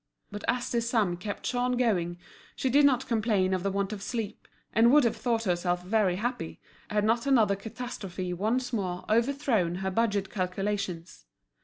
[0.31, 2.17] But as this sum kept Jean going
[2.55, 6.15] she did not complain of the want of sleep, and would have thought herself very
[6.15, 11.27] happy had not another catastrophe once more overthrown her budget calculations.